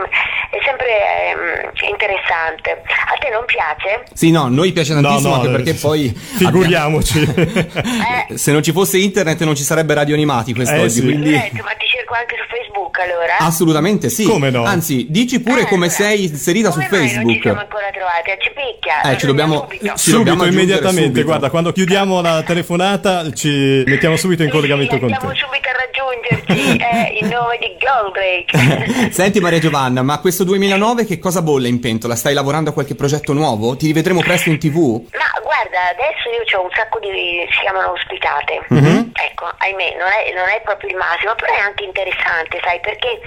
è 0.51 0.59
sempre 0.65 1.29
ehm, 1.31 1.71
interessante. 1.89 2.83
A 3.09 3.15
te 3.19 3.31
non 3.31 3.45
piace? 3.47 4.05
Sì, 4.13 4.31
no, 4.31 4.49
noi 4.49 4.73
piace 4.73 4.93
tantissimo 4.93 5.29
No, 5.29 5.35
no, 5.37 5.41
anche 5.41 5.51
perché 5.51 5.71
eh, 5.71 5.75
poi... 5.75 6.15
Figuriamoci. 6.15 7.21
Eh, 7.23 8.27
Se 8.37 8.53
non 8.53 8.63
ci 8.63 8.73
fosse 8.73 8.99
internet 8.99 9.43
non 9.45 9.55
ci 9.57 9.63
sarebbe 9.63 9.95
radio 9.95 10.15
animati 10.15 10.53
quest'oggi, 10.55 10.85
Eh, 10.85 10.89
sì. 10.91 11.03
quindi... 11.03 11.31
Senti, 11.31 11.61
cerco 12.07 12.15
anche 12.15 12.37
su 12.39 12.45
Facebook 12.57 12.99
allora? 13.01 13.37
Assolutamente 13.39 14.09
sì. 14.09 14.25
Come 14.25 14.51
no? 14.51 14.65
Anzi, 14.65 15.07
dici 15.11 15.41
pure 15.41 15.63
Eh, 15.63 15.67
come 15.67 15.87
allora, 15.87 15.91
sei 15.91 16.25
inserita 16.25 16.71
su 16.71 16.79
come 16.79 16.89
mai 16.91 16.99
non 17.01 17.09
ci 17.09 17.15
Facebook. 17.15 17.43
siamo 17.43 17.61
ancora 17.61 17.91
trovati? 17.93 18.31
A 18.31 18.37
Cipicchia? 18.39 19.03
Eh, 19.11 19.19
ci 19.19 19.27
dobbiamo- 19.27 19.61
Subito. 19.69 19.97
ci 19.97 20.11
dobbiamo 20.13 20.43
subito, 20.45 20.57
immediatamente. 20.61 21.05
subito. 21.07 21.27
Guarda, 21.27 21.51
quando 21.51 21.73
chiudiamo 21.73 22.21
la 22.21 22.43
telefonata 22.43 23.33
ci 23.33 23.83
mettiamo 23.87 24.17
subito 24.17 24.43
in 24.43 24.49
Sì, 24.49 24.55
collegamento 24.55 24.95
sì, 24.95 25.01
con 25.01 25.13
andiamo 25.13 25.35
te. 25.35 25.41
subito 25.41 25.69
a 25.69 25.75
raggiungerci 25.83 26.77
eh, 26.79 27.19
in 27.21 27.29
nome 27.29 27.59
di 27.59 27.77
Goldrake. 27.83 29.11
Senti 29.13 29.41
Maria 29.41 29.59
Giovanna, 29.59 30.03
ma 30.03 30.19
questo 30.21 30.45
2009 30.45 31.05
che 31.05 31.19
cosa 31.19 31.43
bolle 31.43 31.69
in 31.69 31.81
pentola? 31.81 32.15
Stai 32.15 32.35
lavorando 32.35 32.71
a 32.71 32.73
qualche 32.73 32.95
progetto 32.95 33.33
nuovo? 33.33 33.77
Ti 33.77 33.87
rivedremo 33.87 34.21
presto 34.21 34.49
in 34.51 34.59
tv? 34.59 35.03
Ma 35.13 35.36
guarda, 35.47 35.95
adesso 35.95 36.29
io 36.29 36.43
ho 36.59 36.65
un 36.65 36.71
sacco 36.75 36.99
di 36.99 37.47
si 37.51 37.61
chiamano 37.61 37.93
ospitate. 37.93 38.67
Mhm. 38.69 39.13
Ecco, 39.15 39.49
ahimè, 39.59 39.95
non 39.97 40.11
è, 40.11 40.33
non 40.35 40.49
è 40.49 40.61
proprio 40.63 40.91
il 40.91 40.97
massimo, 40.97 41.35
però 41.37 41.55
è 41.55 41.61
anche 41.61 41.85
interessante, 41.85 42.59
sai, 42.63 42.81
perché 42.81 43.21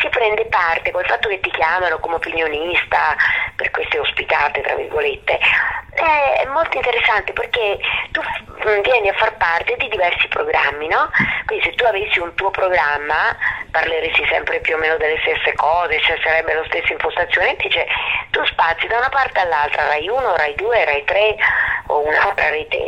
si 0.00 0.08
prende 0.08 0.46
parte 0.46 0.90
col 0.90 1.04
fatto 1.04 1.28
che 1.28 1.38
ti 1.40 1.50
chiamano 1.50 1.98
come 1.98 2.14
opinionista 2.14 3.14
per 3.60 3.70
queste 3.72 3.98
ospitate, 3.98 4.62
tra 4.62 4.74
virgolette. 4.74 5.38
È 5.92 6.46
molto 6.46 6.78
interessante 6.78 7.34
perché 7.34 7.78
tu 8.10 8.22
mm, 8.22 8.80
vieni 8.80 9.10
a 9.10 9.12
far 9.14 9.36
parte 9.36 9.76
di 9.76 9.86
diversi 9.88 10.28
programmi, 10.28 10.88
no? 10.88 11.10
Quindi 11.44 11.66
se 11.66 11.74
tu 11.74 11.84
avessi 11.84 12.18
un 12.20 12.32
tuo 12.36 12.50
programma 12.50 13.36
parleresti 13.70 14.24
sempre 14.30 14.60
più 14.60 14.76
o 14.76 14.78
meno 14.78 14.96
delle 14.96 15.18
stesse 15.20 15.52
cose, 15.54 16.00
cioè 16.00 16.18
sarebbe 16.22 16.54
la 16.54 16.64
stessa 16.68 16.92
impostazione, 16.92 17.50
invece 17.50 17.86
tu 18.30 18.42
spazi 18.46 18.86
da 18.86 18.96
una 18.96 19.10
parte 19.10 19.40
all'altra, 19.40 19.88
Rai 19.88 20.08
1, 20.08 20.36
Rai 20.36 20.54
2, 20.54 20.84
Rai 20.84 21.04
3 21.04 21.36
o 21.88 22.06
un'altra 22.06 22.48
rete. 22.48 22.78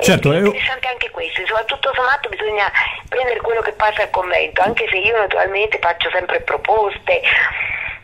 Certo, 0.00 0.32
è 0.32 0.36
è- 0.36 0.38
interessante 0.38 0.88
anche 0.88 1.10
questo, 1.10 1.40
insomma 1.40 1.64
tutto 1.64 1.92
sommato 1.94 2.28
bisogna 2.28 2.70
prendere 3.08 3.40
quello 3.40 3.62
che 3.62 3.72
passa 3.72 4.02
al 4.02 4.10
convento, 4.10 4.60
anche 4.60 4.86
se 4.90 4.96
io 4.96 5.16
naturalmente 5.16 5.78
faccio 5.80 6.10
sempre 6.10 6.40
proposte, 6.40 7.22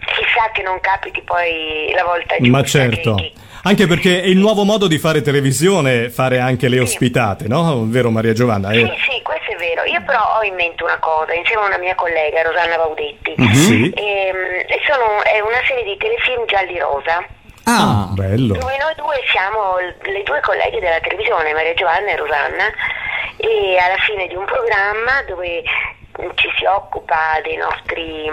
chissà 0.07 0.51
che 0.53 0.63
non 0.63 0.79
capiti 0.81 1.21
poi 1.23 1.93
la 1.95 2.05
volta 2.05 2.37
giusta. 2.37 2.51
Ma 2.51 2.63
che- 2.63 2.69
certo. 2.69 3.15
che- 3.15 3.33
Anche 3.63 3.89
perché 3.89 4.23
è 4.23 4.27
il 4.27 4.39
nuovo 4.39 4.63
modo 4.63 4.87
di 4.87 4.97
fare 4.97 5.23
televisione, 5.23 6.09
fare 6.09 6.39
anche 6.39 6.69
le 6.69 6.79
ospitate, 6.79 7.49
no? 7.49 7.83
Vero 7.89 8.11
Maria 8.11 8.33
Giovanna? 8.33 8.71
Sì, 8.71 8.81
Eh, 8.81 8.95
sì, 9.11 9.21
questo 9.23 9.51
è 9.51 9.57
vero. 9.57 9.83
Io 9.85 10.01
però 10.07 10.39
ho 10.39 10.43
in 10.45 10.55
mente 10.55 10.85
una 10.85 10.99
cosa, 11.01 11.35
insieme 11.35 11.63
a 11.63 11.67
una 11.67 11.79
mia 11.79 11.97
collega, 11.97 12.43
Rosanna 12.43 12.77
Baudetti. 12.77 13.35
Sì. 13.55 13.91
Ehm, 13.93 14.37
e 14.71 14.79
sono, 14.87 15.21
è 15.25 15.41
una 15.41 15.59
serie 15.67 15.83
di 15.83 15.97
telefilm 15.97 16.47
gialli 16.47 16.79
rosa. 16.79 17.27
Ah, 17.65 18.07
Bello. 18.13 18.55
dove 18.55 18.77
noi 18.79 18.95
due 18.95 19.19
siamo 19.33 19.75
le 19.83 20.23
due 20.23 20.39
colleghe 20.43 20.79
della 20.79 21.01
televisione, 21.01 21.53
Maria 21.53 21.75
Giovanna 21.75 22.11
e 22.13 22.17
Rosanna, 22.17 22.71
e 23.39 23.77
alla 23.83 23.99
fine 24.07 24.29
di 24.29 24.37
un 24.37 24.45
programma 24.45 25.23
dove 25.27 25.65
ci 26.35 26.49
si 26.57 26.65
occupa 26.65 27.41
dei 27.43 27.57
nostri 27.57 28.31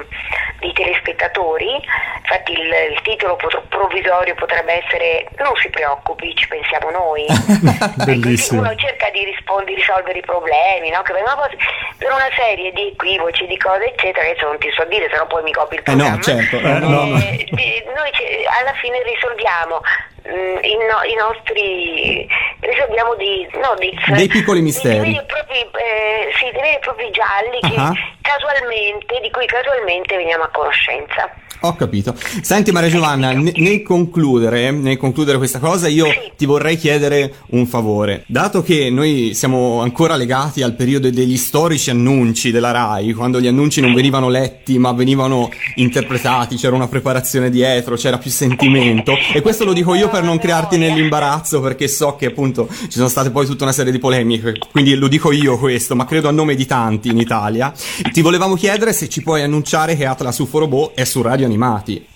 dei 0.60 0.72
telespettatori, 0.74 1.76
infatti 2.22 2.54
il, 2.54 2.72
il 2.92 3.02
titolo 3.02 3.36
pot- 3.36 3.62
provvisorio 3.68 4.34
potrebbe 4.36 4.82
essere 4.86 5.28
Non 5.38 5.54
si 5.58 5.70
preoccupi, 5.70 6.34
ci 6.36 6.48
pensiamo 6.48 6.90
noi. 6.90 7.26
Bellissimo. 8.06 8.62
Uno 8.62 8.74
cerca 8.76 9.10
di 9.10 9.26
rispondere, 9.26 9.74
di 9.74 9.76
risolvere 9.76 10.20
i 10.20 10.22
problemi, 10.22 10.90
no? 10.90 11.02
che 11.02 11.12
vengono 11.14 11.36
posti 11.36 11.58
per 11.98 12.12
una 12.12 12.30
serie 12.36 12.72
di 12.72 12.88
equivoci, 12.96 13.46
di 13.48 13.58
cose, 13.58 13.86
eccetera, 13.92 14.24
che 14.24 14.32
adesso 14.32 14.46
non 14.48 14.58
ti 14.60 14.72
so 14.72 14.86
dire, 14.86 15.10
se 15.12 15.18
no 15.18 15.28
poi 15.28 15.44
mi 15.44 15.52
copi 15.52 15.76
il 15.76 15.82
Eh 15.86 15.92
no, 15.92 15.96
programma. 15.98 16.22
certo. 16.22 16.58
Eh, 16.58 16.80
no, 16.80 16.88
no. 16.88 17.18
Eh, 17.18 17.46
di- 17.52 17.84
noi 17.94 18.12
ci- 18.14 18.46
alla 18.60 18.74
fine 18.80 19.04
risolviamo 19.04 19.82
mm, 20.28 20.58
i, 20.64 20.78
no- 20.88 21.04
i 21.04 21.16
nostri 21.16 22.28
risolviamo 22.64 23.16
dei, 23.16 23.48
no, 23.62 23.74
dei, 23.78 23.94
Dei 24.16 24.28
piccoli 24.28 24.58
dei 24.60 24.62
misteri. 24.64 24.98
veri 25.00 25.18
e 25.18 25.24
propri, 25.24 25.60
eh, 25.60 26.32
sì, 26.38 26.44
dei 26.52 26.62
veri 26.62 26.76
e 26.76 26.80
propri 26.80 27.12
gialli 27.12 27.60
che 27.62 27.76
Ah. 27.76 27.94
casualmente, 28.22 29.20
di 29.22 29.30
cui 29.32 29.46
casualmente 29.46 30.16
veniamo 30.16 30.44
a 30.44 30.50
conoscenza. 30.50 31.30
Ho 31.66 31.76
capito. 31.78 32.14
Senti 32.42 32.74
Maria 32.74 32.90
Giovanna, 32.90 33.32
ne- 33.32 33.54
nel 33.56 33.84
concludere, 33.84 34.72
nel 34.72 34.98
concludere 34.98 35.38
questa 35.38 35.60
cosa, 35.60 35.88
io 35.88 36.08
ti 36.36 36.46
vorrei 36.46 36.76
chiedere 36.76 37.36
un 37.52 37.66
favore. 37.68 38.26
Dato 38.28 38.62
che 38.62 38.90
noi 38.90 39.32
siamo 39.34 39.80
ancora 39.80 40.18
legati 40.18 40.62
al 40.62 40.76
periodo 40.76 41.10
degli 41.10 41.38
storici 41.38 41.90
annunci 41.90 42.52
della 42.52 42.72
RAI, 42.72 43.14
quando 43.14 43.40
gli 43.40 43.48
annunci 43.48 43.80
non 43.80 43.94
venivano 43.94 44.28
letti 44.28 44.78
ma 44.78 44.92
venivano 44.92 45.50
interpretati, 45.76 46.58
c'era 46.58 46.76
una 46.76 46.90
preparazione 46.90 47.50
dietro, 47.50 47.96
c'era 47.96 48.18
più 48.18 48.30
sentimento, 48.30 49.14
e 49.34 49.40
questo 49.40 49.64
lo 49.64 49.72
dico 49.72 49.94
io 49.94 50.10
per 50.10 50.24
non 50.24 50.40
crearti 50.40 50.76
nell'imbarazzo, 50.76 51.62
perché 51.62 51.88
so 51.88 52.18
che 52.18 52.26
appunto 52.26 52.68
ci 52.70 52.92
sono 52.92 53.08
state 53.08 53.30
poi 53.30 53.46
tutta 53.46 53.64
una 53.64 53.72
serie 53.72 53.94
di 53.94 54.00
polemiche, 54.00 54.58
quindi 54.70 54.96
lo 54.96 55.08
dico 55.08 55.32
io 55.32 55.58
questo, 55.58 55.96
ma 55.96 56.04
credo 56.04 56.28
a 56.28 56.32
nome 56.32 56.56
di 56.56 56.66
tanti 56.66 57.08
in 57.08 57.18
Italia. 57.20 57.72
Ti 58.12 58.20
volevamo 58.20 58.56
chiedere 58.56 58.92
se 58.92 59.08
ci 59.08 59.24
puoi 59.24 59.44
annunciare 59.44 59.96
che 59.96 60.06
Atlas 60.06 60.40
UFO 60.40 60.60
Robot 60.60 60.92
è 60.96 61.06
su 61.06 61.22
Radio 61.22 61.52
Animati. 61.54 62.08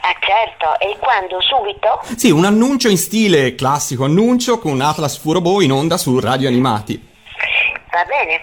Ah 0.00 0.14
certo, 0.20 0.78
e 0.80 0.96
quando? 0.98 1.40
Subito? 1.40 2.00
Sì, 2.16 2.30
un 2.30 2.44
annuncio 2.44 2.88
in 2.88 2.96
stile 2.96 3.54
classico 3.54 4.04
annuncio 4.04 4.58
con 4.58 4.80
Atlas 4.80 5.18
UFO 5.18 5.34
Robot 5.34 5.62
in 5.62 5.72
onda 5.72 5.96
su 5.96 6.18
Radio 6.18 6.48
Animati. 6.48 7.14
Va 7.90 8.04
bene. 8.04 8.40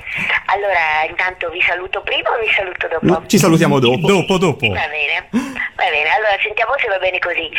Allora, 0.48 1.06
intanto 1.10 1.50
vi 1.50 1.62
saluto 1.62 2.02
prima 2.02 2.30
o 2.30 2.40
vi 2.40 2.52
saluto 2.54 2.88
dopo? 2.88 3.06
No, 3.06 3.24
ci 3.28 3.38
salutiamo 3.38 3.80
dopo. 3.80 4.06
Dopo, 4.08 4.38
dopo. 4.38 4.68
Va 4.68 4.88
bene, 4.88 5.28
va 5.32 5.90
bene, 5.90 6.10
allora 6.10 6.38
sentiamo 6.42 6.74
se 6.78 6.88
va 6.88 6.98
bene 6.98 7.20
così. 7.20 7.50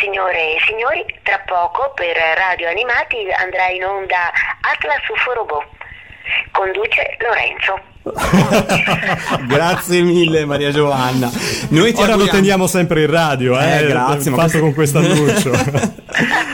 Signore 0.00 0.54
e 0.54 0.60
signori, 0.66 1.04
tra 1.22 1.38
poco 1.46 1.92
per 1.94 2.16
Radio 2.16 2.68
Animati 2.68 3.26
andrà 3.36 3.68
in 3.68 3.84
onda 3.84 4.32
Atlas 4.60 5.06
UFO 5.08 5.32
Robot. 5.34 5.66
Conduce 6.52 7.16
Lorenzo. 7.20 7.93
Grazie 9.48 10.02
mille 10.02 10.44
Maria 10.44 10.70
Giovanna. 10.70 11.30
Noi 11.68 11.92
ti 11.92 11.96
Ora 11.98 12.06
lo 12.08 12.12
auguriamo- 12.12 12.38
teniamo 12.38 12.66
sempre 12.66 13.02
in 13.02 13.10
radio, 13.10 13.58
eh, 13.58 13.78
Eh, 13.82 13.86
grazie, 13.86 14.30
ma 14.30 14.36
fatto 14.46 14.58
questo- 14.58 14.60
con 14.60 14.74
questo 14.74 14.98
annuncio. 14.98 15.50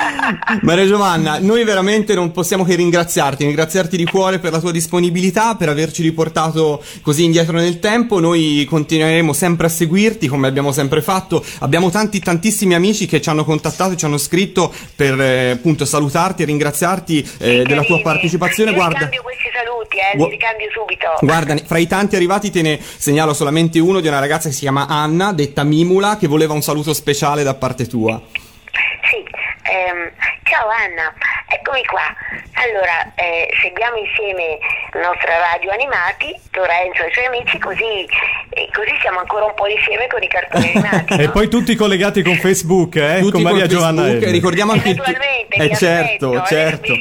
Maria 0.63 0.87
Giovanna, 0.87 1.39
noi 1.39 1.65
veramente 1.65 2.15
non 2.15 2.31
possiamo 2.33 2.65
che 2.65 2.75
ringraziarti, 2.75 3.45
ringraziarti 3.45 3.97
di 3.97 4.05
cuore 4.05 4.39
per 4.39 4.53
la 4.53 4.61
tua 4.61 4.73
disponibilità, 4.73 5.55
per 5.55 5.69
averci 5.69 6.03
riportato 6.03 6.83
così 7.03 7.25
indietro 7.25 7.57
nel 7.57 7.79
tempo. 7.79 8.21
Noi 8.21 8.67
continueremo 8.69 9.33
sempre 9.33 9.67
a 9.67 9.71
seguirti 9.71 10.29
come 10.29 10.49
abbiamo 10.49 10.73
sempre 10.73 11.03
fatto. 11.03 11.45
Abbiamo 11.61 11.91
tanti 11.91 12.19
tantissimi 12.21 12.75
amici 12.75 13.07
che 13.07 13.21
ci 13.21 13.29
hanno 13.29 13.45
contattato 13.45 13.97
ci 13.97 14.05
hanno 14.05 14.19
scritto 14.19 14.73
per 14.97 15.21
eh, 15.21 15.51
appunto 15.51 15.85
salutarti 15.85 16.43
e 16.43 16.47
ringraziarti 16.47 17.29
eh, 17.39 17.63
della 17.65 17.83
tua 17.83 18.01
partecipazione. 18.01 18.71
Io 18.71 18.77
Guarda. 18.77 19.09
questi 19.09 19.51
saluti, 19.53 19.97
eh, 19.97 20.17
Gua- 20.17 20.27
li 20.27 20.33
ricambio 20.33 20.67
subito. 20.73 21.07
Guarda, 21.21 21.57
fra 21.65 21.79
i 21.79 21.87
tanti 21.87 22.17
arrivati 22.17 22.51
te 22.51 22.63
ne 22.63 22.81
segnalo 22.81 23.35
solamente 23.35 23.79
uno 23.79 24.01
di 24.01 24.09
una 24.09 24.19
ragazza 24.19 24.49
che 24.49 24.55
si 24.55 24.61
chiama 24.61 24.87
Anna, 24.87 25.33
detta 25.33 25.63
Mimula, 25.65 26.17
che 26.17 26.27
voleva 26.27 26.55
un 26.55 26.63
saluto 26.63 26.93
speciale 26.95 27.43
da 27.43 27.55
parte 27.55 27.87
tua. 27.87 28.21
Sì, 29.71 29.77
ehm, 29.77 30.11
ciao 30.43 30.69
Anna, 30.69 31.15
eccomi 31.51 31.85
qua. 31.87 32.07
Allora, 32.61 33.11
eh, 33.15 33.49
seguiamo 33.63 33.97
insieme 33.97 34.59
la 34.93 35.09
nostra 35.09 35.39
radio 35.53 35.71
animati, 35.73 36.35
Lorenzo 36.53 37.03
e 37.05 37.09
i 37.09 37.13
suoi 37.13 37.27
amici, 37.27 37.59
così, 37.59 38.05
eh, 38.51 38.69
così 38.73 38.93
siamo 39.01 39.21
ancora 39.21 39.45
un 39.47 39.55
po' 39.55 39.67
insieme 39.67 40.07
con 40.09 40.23
i 40.23 40.29
cartoni 40.29 40.71
animati. 40.75 41.15
e 41.15 41.25
no? 41.27 41.31
poi 41.33 41.49
tutti 41.49 41.75
collegati 41.75 42.23
con 42.23 42.35
Facebook, 42.37 42.97
eh, 42.97 43.19
Tutti 43.21 43.33
con 43.33 43.43
Maria 43.43 43.61
con 43.67 43.69
Giovanna 43.69 44.03
Facebook, 44.03 44.27
e 44.29 44.31
ricordiamo 44.33 44.73
anche 44.73 44.91
tu- 44.95 44.99
Naturalmente, 45.03 45.57
Eh 45.57 45.69
vi 45.69 45.75
certo, 45.77 46.33
aspetto, 46.41 46.43
eh. 46.45 46.47
certo. 46.47 46.93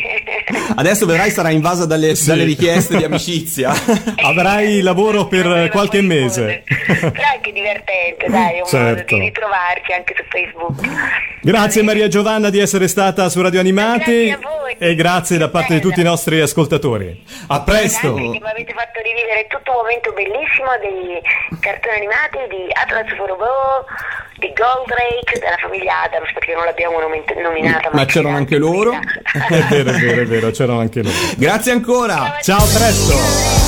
Adesso 0.79 1.05
vedrai 1.05 1.29
sarà 1.31 1.49
invasa 1.49 1.85
dalle, 1.85 2.15
Sì. 2.15 2.27
dalle 2.27 2.43
richieste 2.45 2.95
di 2.97 3.03
amicizia. 3.03 3.71
Avrai 4.23 4.81
lavoro 4.81 5.27
per 5.27 5.69
qualche 5.71 6.01
mese. 6.01 6.63
Però 6.65 7.11
è 7.11 7.35
anche 7.35 7.51
divertente, 7.51 8.27
dai, 8.29 8.55
è 8.57 8.59
un 8.61 8.65
Certo. 8.67 8.93
modo 8.93 9.03
di 9.05 9.19
ritrovarci 9.19 9.91
anche 9.91 10.13
su 10.15 10.23
Facebook. 10.29 10.87
Grazie 11.41 11.83
Maria 11.83 12.07
Giovanna 12.09 12.49
di 12.49 12.59
essere 12.59 12.87
stata 12.89 13.29
su 13.29 13.41
Radio 13.41 13.59
Animati 13.61 14.25
Grazie 14.27 14.31
a 14.33 14.38
voi. 14.41 14.75
e 14.77 14.95
grazie 14.95 15.37
da 15.37 15.49
parte 15.49 15.75
di 15.75 15.81
tutti 15.81 15.99
i 16.01 16.03
nostri 16.03 16.39
ascoltatori. 16.41 17.23
A 17.47 17.61
presto. 17.61 18.13
Grazie 18.13 18.39
mi 18.39 18.49
avete 18.49 18.73
fatto 18.73 18.99
rivivere 19.01 19.47
tutto 19.47 19.71
un 19.71 19.77
momento 19.77 20.11
bellissimo 20.13 20.71
dei 20.81 21.21
cartoni 21.59 21.95
animati 21.95 22.37
di 22.49 22.67
Atlas 22.73 23.15
for 23.15 23.27
Robot, 23.29 23.85
di 24.37 24.51
Goldrake, 24.53 25.39
della 25.39 25.57
famiglia 25.59 26.03
Adams, 26.03 26.31
perché 26.33 26.53
non 26.53 26.65
l'abbiamo 26.65 26.99
nomin- 26.99 27.23
nominata. 27.41 27.89
Ma 27.93 28.05
c'erano 28.05 28.35
anche 28.35 28.57
loro? 28.57 28.91
È 29.49 29.61
vero, 29.69 29.91
è 29.91 29.99
vero, 29.99 30.21
è 30.21 30.25
vero, 30.25 30.49
c'erano 30.51 30.79
anche 30.79 31.03
loro. 31.03 31.15
Grazie 31.37 31.71
ancora. 31.71 32.37
Ciao, 32.41 32.57
a 32.57 32.67
presto. 32.73 33.58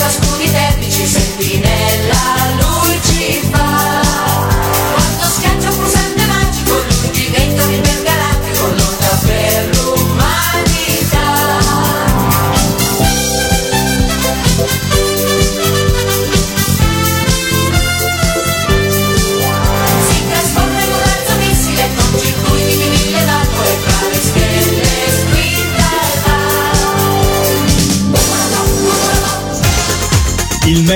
las 0.00 0.27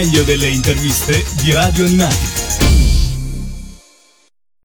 meglio 0.03 0.25
delle 0.25 0.49
interviste 0.49 1.25
di 1.43 1.53
Radio 1.53 1.85
Animati. 1.85 2.72